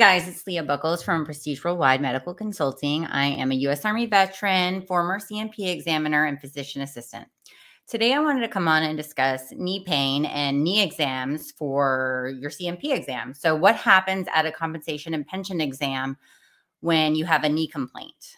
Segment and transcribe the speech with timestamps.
[0.00, 3.04] guys, it's Leah Bucholz from Prestige Worldwide Medical Consulting.
[3.04, 3.84] I am a U.S.
[3.84, 7.28] Army veteran, former C&P examiner, and physician assistant.
[7.86, 12.48] Today, I wanted to come on and discuss knee pain and knee exams for your
[12.48, 13.34] C&P exam.
[13.34, 16.16] So, what happens at a compensation and pension exam
[16.80, 18.36] when you have a knee complaint?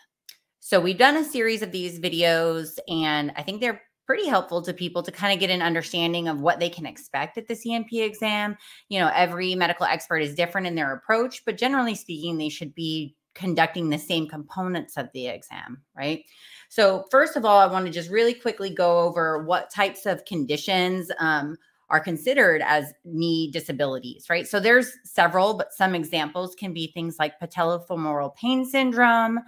[0.59, 4.75] So, we've done a series of these videos, and I think they're pretty helpful to
[4.75, 8.03] people to kind of get an understanding of what they can expect at the C&P
[8.03, 8.59] exam.
[8.91, 12.75] You know, every medical expert is different in their approach, but generally speaking, they should
[12.75, 16.27] be conducting the same components of the exam, right?
[16.69, 20.27] So, first of all, I want to just really quickly go over what types of
[20.27, 21.57] conditions um,
[21.89, 24.47] are considered as knee disabilities, right?
[24.47, 29.41] So, there's several, but some examples can be things like patellofemoral pain syndrome,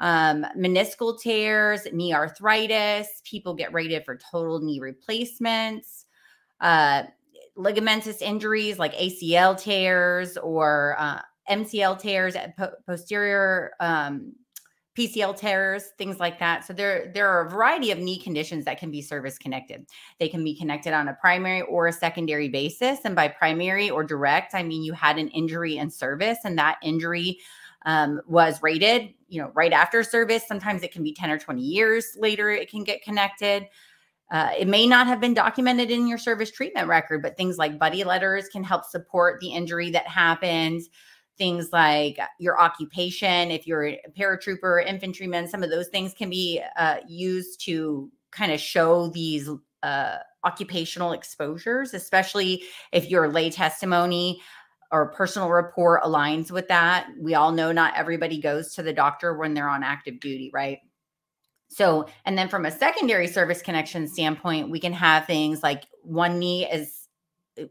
[0.00, 3.20] um, meniscal tears, knee arthritis.
[3.24, 6.06] People get rated for total knee replacements,
[6.60, 7.04] uh,
[7.56, 11.20] ligamentous injuries like ACL tears or uh,
[11.50, 14.32] MCL tears, po- posterior um,
[14.98, 16.64] PCL tears, things like that.
[16.64, 19.86] So there, there are a variety of knee conditions that can be service connected.
[20.18, 23.00] They can be connected on a primary or a secondary basis.
[23.04, 26.78] And by primary or direct, I mean you had an injury in service, and that
[26.82, 27.38] injury
[27.86, 30.46] um, was rated, you know, right after service.
[30.46, 33.66] Sometimes it can be 10 or 20 years later, it can get connected.
[34.30, 37.78] Uh, it may not have been documented in your service treatment record, but things like
[37.78, 40.82] buddy letters can help support the injury that happened.
[41.36, 46.62] Things like your occupation, if you're a paratrooper, infantryman, some of those things can be
[46.76, 49.48] uh, used to kind of show these
[49.82, 54.40] uh, occupational exposures, especially if your lay testimony
[54.92, 57.08] or personal report aligns with that.
[57.20, 60.78] We all know not everybody goes to the doctor when they're on active duty, right?
[61.68, 66.40] So, and then from a secondary service connection standpoint, we can have things like one
[66.40, 67.06] knee is
[67.60, 67.66] uh,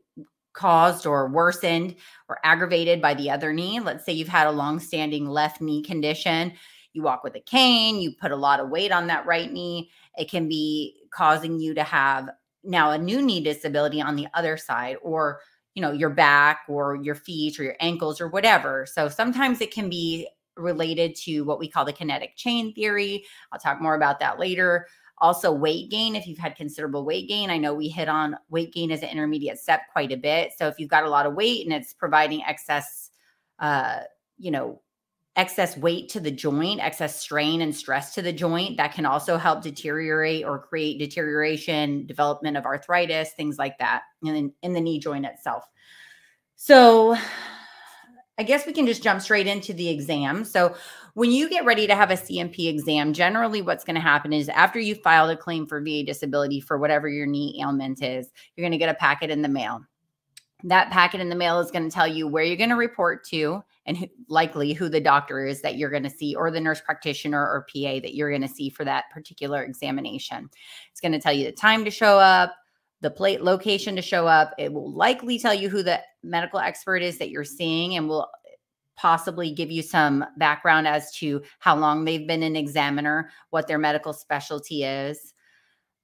[0.53, 1.95] caused or worsened
[2.29, 3.79] or aggravated by the other knee.
[3.81, 6.53] Let's say you've had a long-standing left knee condition.
[6.93, 9.91] You walk with a cane, you put a lot of weight on that right knee.
[10.17, 12.29] It can be causing you to have
[12.63, 15.39] now a new knee disability on the other side or
[15.75, 18.85] you know your back or your feet or your ankles or whatever.
[18.85, 23.23] So sometimes it can be related to what we call the kinetic chain theory.
[23.51, 24.87] I'll talk more about that later.
[25.19, 27.49] Also weight gain if you've had considerable weight gain.
[27.49, 30.51] I know we hit on weight gain as an intermediate step quite a bit.
[30.57, 33.11] So if you've got a lot of weight and it's providing excess
[33.59, 33.99] uh
[34.37, 34.81] you know
[35.39, 39.37] excess weight to the joint, excess strain and stress to the joint that can also
[39.37, 44.99] help deteriorate or create deterioration, development of arthritis, things like that in, in the knee
[44.99, 45.63] joint itself.
[46.57, 47.15] So
[48.37, 50.43] I guess we can just jump straight into the exam.
[50.43, 50.75] So
[51.13, 54.49] when you get ready to have a C&P exam, generally what's going to happen is
[54.49, 58.63] after you filed a claim for VA disability for whatever your knee ailment is, you're
[58.63, 59.79] going to get a packet in the mail.
[60.63, 63.25] That packet in the mail is going to tell you where you're going to report
[63.27, 66.59] to and who, likely who the doctor is that you're going to see or the
[66.59, 70.49] nurse practitioner or PA that you're going to see for that particular examination.
[70.91, 72.53] It's going to tell you the time to show up,
[73.01, 74.53] the plate location to show up.
[74.57, 78.29] It will likely tell you who the medical expert is that you're seeing and will
[78.97, 83.77] possibly give you some background as to how long they've been an examiner, what their
[83.77, 85.33] medical specialty is.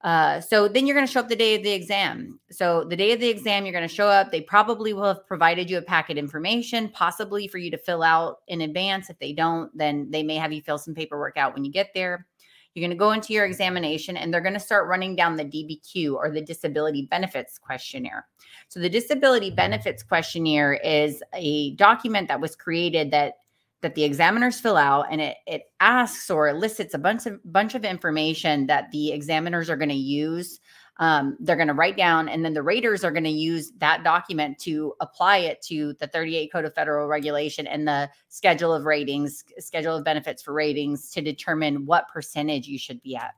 [0.06, 2.40] Uh, so then you're going to show up the day of the exam.
[2.52, 4.32] So the day of the exam, you're going to show up.
[4.32, 8.42] They probably will have provided you a packet information, possibly for you to fill out
[8.48, 9.10] in advance.
[9.10, 11.90] If they don't, then they may have you fill some paperwork out when you get
[11.96, 12.28] there.
[12.76, 15.46] You're going to go into your examination and they're going to start running down the
[15.46, 18.28] DBQ or the disability benefits questionnaire.
[18.68, 23.36] So the disability benefits questionnaire is a document that was created that
[23.82, 27.76] that the examiners fill out and it, it asks or elicits a bunch of bunch
[27.76, 30.60] of information that the examiners are going to use.
[30.98, 34.06] Um, they're going to write down and then the raters are going to use that
[34.06, 38.86] document to apply it to the 38 code of federal regulation and the schedule of
[38.86, 43.34] ratings schedule of benefits for ratings to determine what percentage you should be at.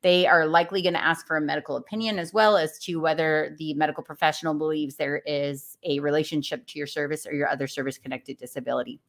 [0.00, 3.54] They are likely going to ask for a medical opinion as well as to whether
[3.58, 7.98] the medical professional believes there is a relationship to your service or your other service
[7.98, 9.00] connected disability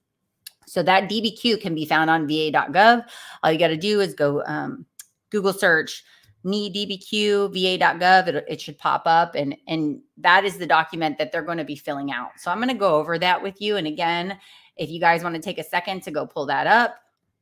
[0.67, 3.05] so that DBQ can be found on va.gov.
[3.41, 4.85] All you got to do is go um,
[5.29, 6.03] Google search
[6.43, 8.27] knee DBQ va.gov.
[8.27, 11.63] It, it should pop up, and and that is the document that they're going to
[11.63, 12.31] be filling out.
[12.37, 13.77] So I'm going to go over that with you.
[13.77, 14.37] And again,
[14.75, 16.95] if you guys want to take a second to go pull that up,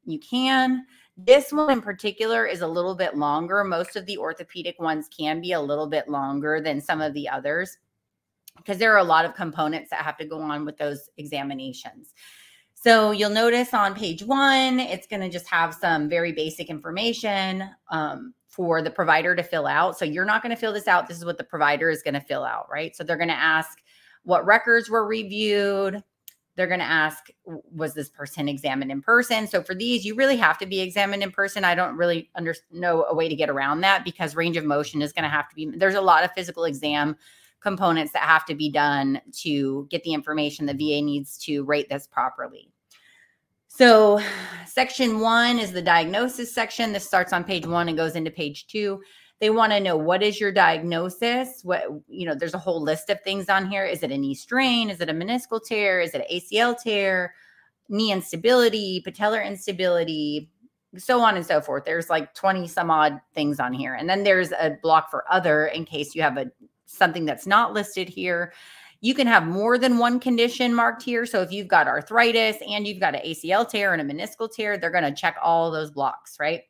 [0.06, 0.86] you can.
[1.18, 3.64] This one in particular is a little bit longer.
[3.64, 7.30] Most of the orthopedic ones can be a little bit longer than some of the
[7.30, 7.78] others
[8.58, 12.14] because there are a lot of components that have to go on with those examinations.
[12.84, 17.70] So you'll notice on page one, it's going to just have some very basic information
[17.92, 20.00] um, for the provider to fill out.
[20.00, 21.08] So you're not going to fill this out.
[21.08, 22.96] This is what the provider is going to fill out, right?
[22.96, 23.78] So they're going to ask
[24.24, 26.04] what records were reviewed,
[26.56, 29.46] they're going to ask, was this person examined in person?
[29.46, 31.64] So for these, you really have to be examined in person.
[31.64, 35.04] I don't really under, know a way to get around that because range of motion
[35.04, 37.16] is going to have to be, there's a lot of physical exam
[37.62, 41.90] components that have to be done to get the information the VA needs to rate
[41.90, 42.70] this properly.
[43.68, 44.22] So,
[44.68, 46.92] section one is the diagnosis section.
[46.92, 49.02] This starts on page one and goes into page two.
[49.40, 51.62] They want to know what is your diagnosis?
[51.64, 53.86] What, you know, there's a whole list of things on here.
[53.86, 54.90] Is it a knee strain?
[54.90, 56.00] Is it a meniscal tear?
[56.00, 57.34] Is it an ACL tear?
[57.90, 60.52] Knee instability, patellar instability,
[60.98, 61.86] so on and so forth.
[61.86, 63.96] There's like 20 some odd things on here.
[63.96, 66.52] And then there's a block for other in case you have a
[66.92, 68.54] something that's not listed here.
[69.02, 71.26] You can have more than one condition marked here.
[71.26, 74.78] So if you've got arthritis and you've got an ACL tear and a meniscal tear,
[74.78, 76.62] they're going to check all those blocks, right?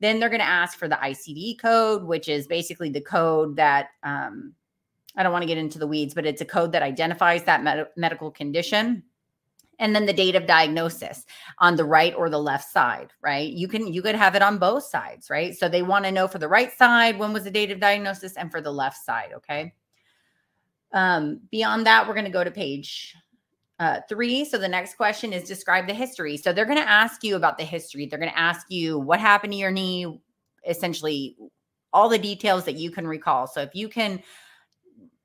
[0.00, 3.88] Then they're going to ask for the ICD code, which is basically the code that
[4.02, 4.54] um,
[5.16, 7.62] I don't want to get into the weeds, but it's a code that identifies that
[7.62, 9.02] med- medical condition.
[9.84, 11.26] And then the date of diagnosis
[11.58, 13.52] on the right or the left side, right?
[13.52, 15.54] You can you could have it on both sides, right?
[15.54, 18.34] So they want to know for the right side when was the date of diagnosis
[18.38, 19.74] and for the left side, okay?
[20.94, 23.14] Um, beyond that, we're going to go to page
[23.78, 24.46] uh, three.
[24.46, 26.38] So the next question is describe the history.
[26.38, 28.06] So they're going to ask you about the history.
[28.06, 30.18] They're going to ask you what happened to your knee,
[30.66, 31.36] essentially
[31.92, 33.46] all the details that you can recall.
[33.46, 34.22] So if you can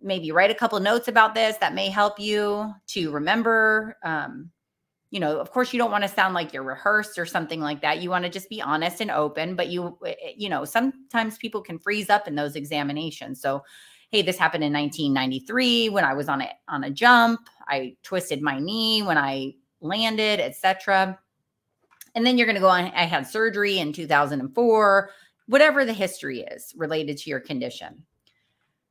[0.02, 3.98] maybe write a couple notes about this, that may help you to remember.
[4.04, 4.52] Um,
[5.12, 7.82] you know, of course, you don't want to sound like you're rehearsed or something like
[7.82, 8.02] that.
[8.02, 11.38] You want to just be honest and open, but you, eh, eh, you know, sometimes
[11.38, 13.42] people can freeze up in those examinations.
[13.42, 13.64] So
[14.12, 17.42] hey, this happened in 1993 when I was on a on a jump.
[17.68, 21.18] I twisted my knee when I landed, etc.
[22.16, 22.86] And then you're going to go on.
[22.86, 25.10] I had surgery in 2004.
[25.48, 28.04] Whatever the history is related to your condition.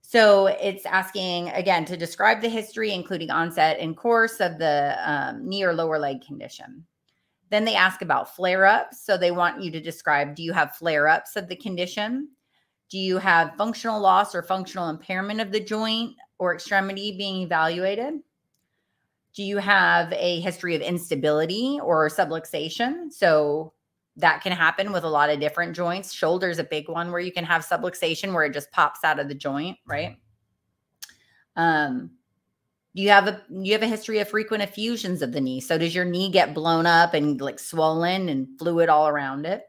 [0.09, 5.47] So it's asking again to describe the history, including onset and course of the um,
[5.47, 6.87] knee or lower leg condition.
[7.51, 9.05] Then they ask about flare ups.
[9.05, 12.31] So they want you to describe do you have flare ups of the condition?
[12.89, 18.15] Do you have functional loss or functional impairment of the joint or extremity being evaluated?
[19.35, 23.13] Do you have a history of instability or subluxation?
[23.13, 23.75] So
[24.19, 26.13] that can happen with a lot of different joints.
[26.13, 29.29] Shoulder's a big one where you can have subluxation where it just pops out of
[29.29, 30.17] the joint, right?
[31.57, 32.11] Um,
[32.95, 35.61] do you have a you have a history of frequent effusions of the knee?
[35.61, 39.63] So does your knee get blown up and like swollen and fluid all around it?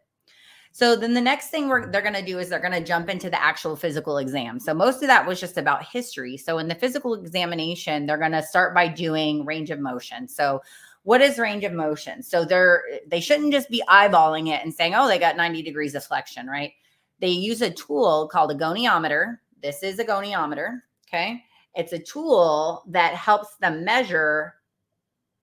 [0.71, 3.09] So then the next thing we're, they're going to do is they're going to jump
[3.09, 4.59] into the actual physical exam.
[4.59, 6.37] So most of that was just about history.
[6.37, 10.27] So in the physical examination, they're going to start by doing range of motion.
[10.27, 10.61] So
[11.03, 12.21] what is range of motion?
[12.23, 15.95] So they're they shouldn't just be eyeballing it and saying, "Oh, they got 90 degrees
[15.95, 16.73] of flexion," right?
[17.19, 19.37] They use a tool called a goniometer.
[19.61, 21.43] This is a goniometer, okay?
[21.75, 24.55] It's a tool that helps them measure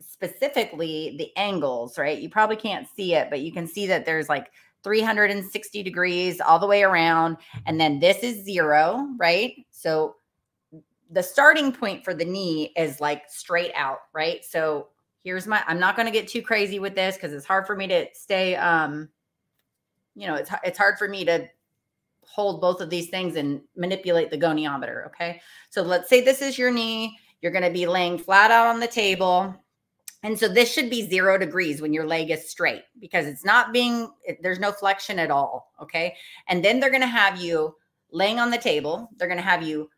[0.01, 2.19] specifically the angles, right?
[2.19, 4.51] You probably can't see it, but you can see that there's like
[4.83, 7.37] 360 degrees all the way around.
[7.67, 9.55] And then this is zero, right?
[9.71, 10.17] So
[11.11, 14.45] the starting point for the knee is like straight out, right?
[14.45, 14.89] So
[15.27, 17.75] here's my, I'm not going to get too crazy with this because it's hard for
[17.75, 19.09] me to stay, um,
[20.15, 21.49] you know, it's, it's hard for me to
[22.23, 25.05] hold both of these things and manipulate the goniometer.
[25.07, 25.41] Okay.
[25.71, 27.19] So let's say this is your knee.
[27.43, 29.53] You're going to be laying flat out on the table
[30.23, 33.73] and so this should be zero degrees when your leg is straight because it's not
[33.73, 35.73] being, there's no flexion at all.
[35.83, 36.15] Okay.
[36.49, 37.75] And then they're going to have you
[38.13, 39.11] laying on the table.
[39.17, 39.91] They're going to have you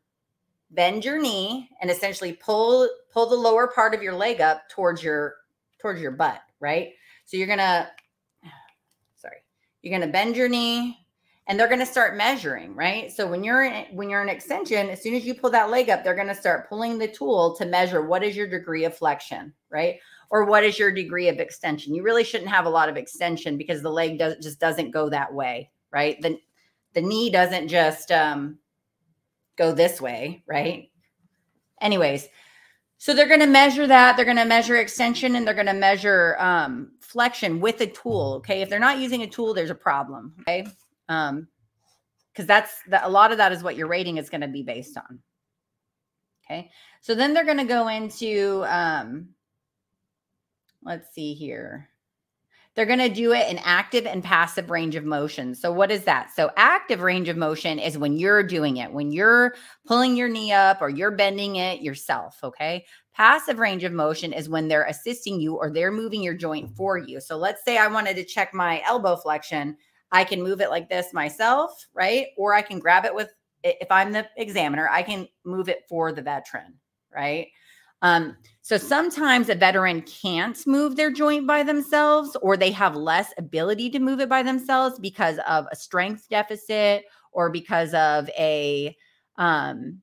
[0.70, 5.02] bend your knee and essentially pull, pull the lower part of your leg up towards
[5.02, 5.36] your,
[5.80, 6.40] towards your butt.
[6.60, 6.90] Right.
[7.24, 7.88] So you're going to,
[9.16, 9.38] sorry,
[9.82, 10.98] you're going to bend your knee
[11.46, 14.90] and they're going to start measuring right so when you're in, when you're in extension
[14.90, 17.56] as soon as you pull that leg up they're going to start pulling the tool
[17.56, 19.98] to measure what is your degree of flexion right
[20.30, 21.94] or what is your degree of extension?
[21.94, 25.08] You really shouldn't have a lot of extension because the leg does, just doesn't go
[25.08, 26.20] that way, right?
[26.20, 26.38] The,
[26.94, 28.58] the knee doesn't just um,
[29.58, 30.90] go this way, right?
[31.80, 32.28] Anyways,
[32.96, 34.16] so they're going to measure that.
[34.16, 38.34] They're going to measure extension and they're going to measure um, flexion with a tool.
[38.38, 38.62] Okay.
[38.62, 40.34] If they're not using a tool, there's a problem.
[40.40, 40.66] Okay.
[41.08, 41.48] Um,
[42.32, 44.62] because that's the, a lot of that is what your rating is going to be
[44.62, 45.18] based on.
[46.44, 46.70] Okay.
[47.00, 49.30] So then they're going to go into um,
[50.82, 51.88] let's see here.
[52.78, 55.52] They're going to do it in active and passive range of motion.
[55.56, 56.30] So, what is that?
[56.30, 60.52] So, active range of motion is when you're doing it, when you're pulling your knee
[60.52, 62.38] up or you're bending it yourself.
[62.44, 62.86] Okay.
[63.12, 66.96] Passive range of motion is when they're assisting you or they're moving your joint for
[66.96, 67.20] you.
[67.20, 69.76] So, let's say I wanted to check my elbow flexion.
[70.12, 72.28] I can move it like this myself, right?
[72.36, 76.12] Or I can grab it with, if I'm the examiner, I can move it for
[76.12, 76.74] the veteran,
[77.12, 77.48] right?
[78.02, 83.32] Um, so sometimes a veteran can't move their joint by themselves, or they have less
[83.38, 88.94] ability to move it by themselves because of a strength deficit or because of a
[89.36, 90.02] um,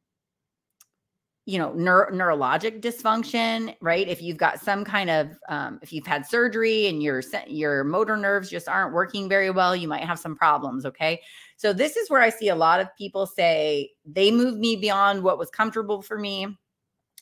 [1.45, 4.07] you know neuro- neurologic dysfunction right?
[4.07, 8.17] If you've got some kind of um, if you've had surgery and your your motor
[8.17, 11.21] nerves just aren't working very well you might have some problems okay?
[11.57, 15.23] So this is where i see a lot of people say they moved me beyond
[15.23, 16.57] what was comfortable for me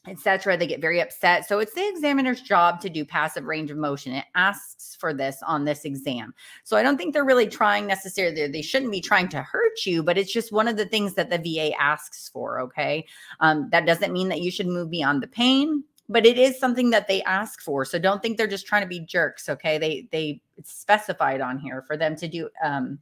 [0.07, 0.57] etc.
[0.57, 1.47] They get very upset.
[1.47, 4.13] So it's the examiner's job to do passive range of motion.
[4.13, 6.33] It asks for this on this exam.
[6.63, 10.03] So I don't think they're really trying necessarily, they shouldn't be trying to hurt you,
[10.03, 12.59] but it's just one of the things that the VA asks for.
[12.61, 13.05] Okay.
[13.39, 15.83] Um, that doesn't mean that you should move beyond the pain.
[16.09, 18.87] But it is something that they ask for, so don't think they're just trying to
[18.87, 19.47] be jerks.
[19.47, 22.99] Okay, they they specified on here for them to do um,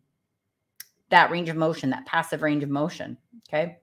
[1.10, 3.18] that range of motion, that passive range of motion.
[3.50, 3.80] Okay,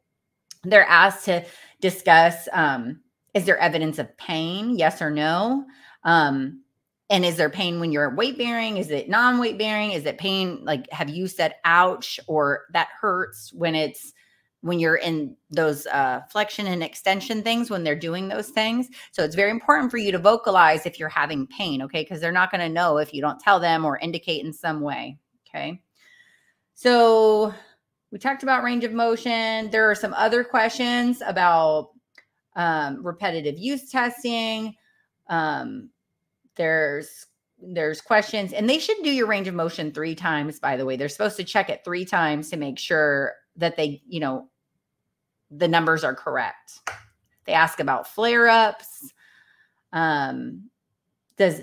[0.62, 1.44] they're asked to
[1.80, 3.00] discuss um,
[3.34, 4.76] is there evidence of pain?
[4.76, 5.64] Yes or no?
[6.04, 6.62] Um,
[7.10, 8.76] and is there pain when you're weight bearing?
[8.76, 9.92] Is it non weight bearing?
[9.92, 10.64] Is it pain?
[10.64, 14.12] Like, have you said ouch or that hurts when it's
[14.60, 18.88] when you're in those uh, flexion and extension things when they're doing those things?
[19.12, 22.02] So it's very important for you to vocalize if you're having pain, okay?
[22.02, 24.80] Because they're not going to know if you don't tell them or indicate in some
[24.80, 25.16] way,
[25.48, 25.80] okay?
[26.74, 27.54] So
[28.10, 29.70] we talked about range of motion.
[29.70, 31.90] There are some other questions about
[32.58, 34.74] um, repetitive use testing.
[35.28, 35.88] Um,
[36.56, 37.26] there's
[37.60, 40.60] there's questions, and they should do your range of motion three times.
[40.60, 44.02] By the way, they're supposed to check it three times to make sure that they,
[44.06, 44.48] you know,
[45.50, 46.80] the numbers are correct.
[47.46, 49.12] They ask about flare ups.
[49.92, 50.70] Um,
[51.38, 51.62] does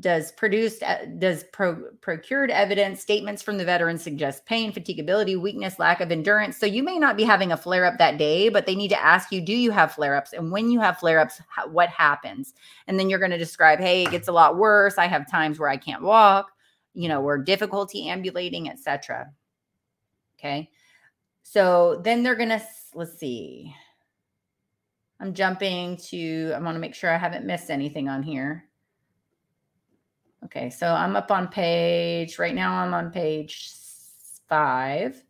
[0.00, 5.78] does produced uh, does pro, procured evidence statements from the veteran suggest pain fatigability weakness
[5.78, 6.58] lack of endurance.
[6.58, 9.00] So you may not be having a flare up that day but they need to
[9.00, 10.32] ask you do you have flare ups?
[10.32, 12.52] And when you have flare ups what happens?
[12.88, 14.98] And then you're going to describe hey it gets a lot worse.
[14.98, 16.50] I have times where i can't walk
[16.94, 19.30] you know or difficulty ambulating etc
[20.38, 20.68] okay?
[21.44, 22.62] So then they're going to
[22.94, 23.74] let's see.
[25.20, 28.64] I'm jumping to i want to make sure i haven't missed anything on here
[30.44, 33.70] Okay, so I'm up on page, right now I'm on page
[34.48, 35.22] five,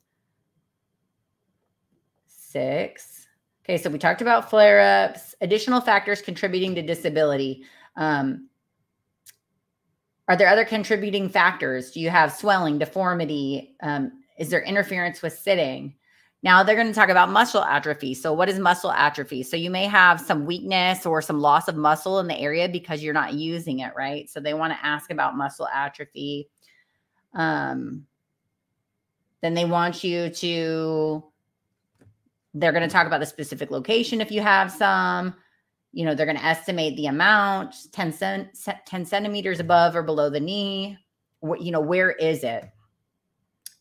[2.26, 3.26] six.
[3.64, 7.64] Okay, so we talked about flare ups, additional factors contributing to disability.
[7.96, 8.48] Um,
[10.28, 11.90] are there other contributing factors?
[11.90, 13.76] Do you have swelling, deformity?
[13.82, 15.94] Um, is there interference with sitting?
[16.42, 18.14] Now they're going to talk about muscle atrophy.
[18.14, 19.42] So, what is muscle atrophy?
[19.42, 23.02] So, you may have some weakness or some loss of muscle in the area because
[23.02, 24.28] you're not using it, right?
[24.28, 26.48] So, they want to ask about muscle atrophy.
[27.34, 28.06] Um,
[29.40, 31.24] then they want you to,
[32.54, 35.34] they're going to talk about the specific location if you have some.
[35.92, 38.48] You know, they're going to estimate the amount 10, cent,
[38.86, 40.96] 10 centimeters above or below the knee.
[41.42, 42.64] You know, where is it?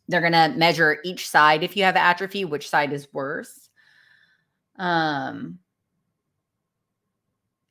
[0.07, 3.69] They're going to measure each side if you have atrophy, which side is worse.
[4.77, 5.59] Um,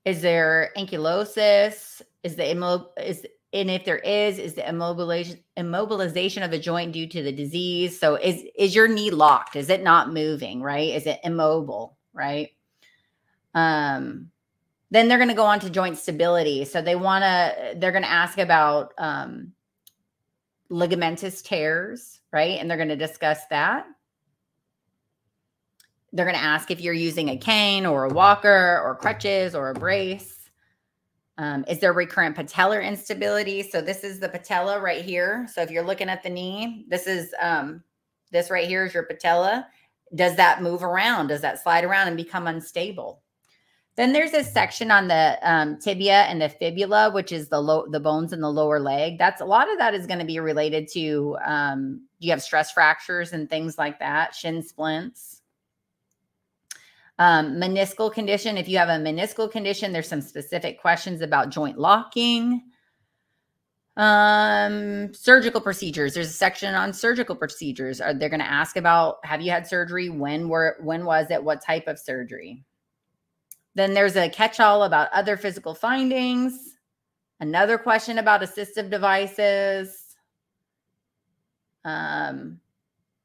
[0.05, 2.03] is there ankylosis?
[2.23, 6.93] Is the immo- is and if there is, is the immobilization immobilization of a joint
[6.93, 7.99] due to the disease?
[7.99, 9.57] So is is your knee locked?
[9.57, 10.63] Is it not moving?
[10.63, 10.91] Right?
[10.91, 11.97] Is it immobile?
[12.13, 12.51] Right?
[13.55, 14.31] Um,
[14.91, 16.65] then they're going to go on to joint stability.
[16.65, 17.75] So they want to.
[17.77, 19.53] They're going to ask about um,
[20.71, 22.59] ligamentous tears, right?
[22.59, 23.87] And they're going to discuss that.
[26.13, 29.71] They're going to ask if you're using a cane or a walker or crutches or
[29.71, 30.51] a brace.
[31.39, 33.63] Um, is there recurrent patellar instability?
[33.63, 35.47] So this is the patella right here.
[35.53, 37.83] So if you're looking at the knee, this is um,
[38.31, 39.67] this right here is your patella.
[40.15, 41.29] Does that move around?
[41.29, 43.23] Does that slide around and become unstable?
[44.01, 47.85] Then there's a section on the um, tibia and the fibula, which is the low
[47.87, 49.19] the bones in the lower leg.
[49.19, 52.73] That's a lot of that is going to be related to um, you have stress
[52.73, 55.43] fractures and things like that, shin splints.
[57.19, 58.57] Um, meniscal condition.
[58.57, 62.63] If you have a meniscal condition, there's some specific questions about joint locking.
[63.99, 66.15] Um, surgical procedures.
[66.15, 68.01] There's a section on surgical procedures.
[68.01, 70.09] Are they're going to ask about have you had surgery?
[70.09, 71.45] When were when was it?
[71.45, 72.65] What type of surgery?
[73.75, 76.77] Then there's a catch all about other physical findings,
[77.39, 80.17] another question about assistive devices.
[81.85, 82.61] Um,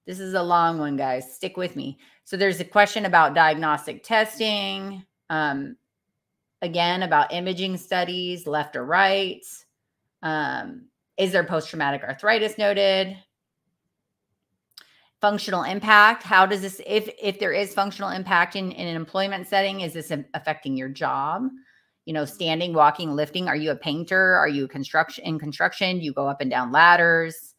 [0.06, 1.34] this is a long one, guys.
[1.34, 1.98] Stick with me.
[2.24, 5.04] So there's a question about diagnostic testing.
[5.30, 5.78] Um,
[6.62, 9.44] again, about imaging studies, left or right.
[10.22, 10.86] Um,
[11.18, 13.18] is there post traumatic arthritis noted?
[15.26, 19.48] Functional impact how does this if if there is functional impact in, in an employment
[19.48, 21.50] setting is this affecting your job
[22.06, 26.14] you know standing walking lifting are you a painter are you construction in construction you
[26.14, 27.56] go up and down ladders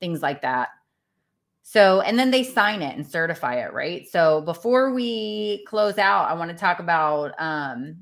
[0.00, 0.70] things like that
[1.62, 6.26] so and then they sign it and certify it right so before we close out
[6.26, 7.98] i want to talk about um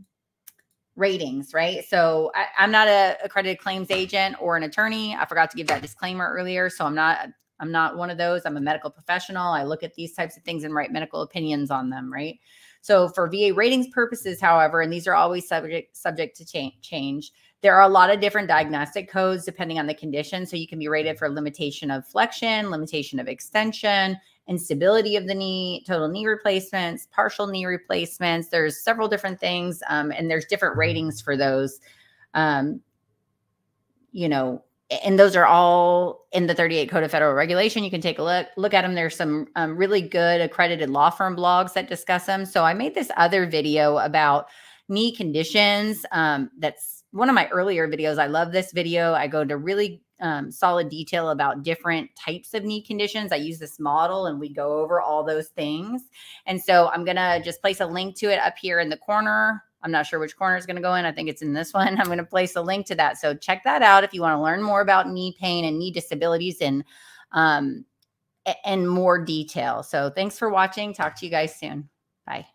[0.95, 1.85] ratings, right?
[1.85, 5.15] So I, am not a accredited claims agent or an attorney.
[5.15, 6.69] I forgot to give that disclaimer earlier.
[6.69, 7.29] So I'm not
[7.61, 8.43] I'm not one of those.
[8.45, 9.53] I'm a medical professional.
[9.53, 12.39] I look at these types of things and write medical opinions on them, right?
[12.81, 17.33] So for VA ratings purposes, however, and these are always subject subject to change, change
[17.61, 20.47] there are a lot of different diagnostic codes depending on the condition.
[20.47, 25.35] So you can be rated for limitation of flexion, limitation of extension, instability of the
[25.35, 28.49] knee, total knee replacements, partial knee replacements.
[28.49, 31.81] There's several different things, um, and there's different ratings for those.
[32.35, 32.81] Um,
[34.13, 37.85] you know, and those are all in the 38 Code of Federal Regulation.
[37.85, 38.95] You can take a look look at them.
[38.95, 42.45] There's some um, really good accredited law firm blogs that discuss them.
[42.47, 44.47] So I made this other video about
[44.89, 46.07] knee conditions.
[46.13, 48.19] Um, that's one of my earlier videos.
[48.19, 49.13] I love this video.
[49.13, 53.33] I go to really um, solid detail about different types of knee conditions.
[53.33, 56.03] I use this model and we go over all those things.
[56.47, 58.97] And so I'm going to just place a link to it up here in the
[58.97, 59.63] corner.
[59.83, 61.05] I'm not sure which corner is going to go in.
[61.05, 61.87] I think it's in this one.
[61.99, 63.19] I'm going to place a link to that.
[63.19, 65.91] So check that out if you want to learn more about knee pain and knee
[65.91, 66.85] disabilities and
[67.33, 67.85] um,
[68.65, 69.83] and more detail.
[69.83, 70.95] So thanks for watching.
[70.95, 71.89] Talk to you guys soon.
[72.27, 72.47] Bye.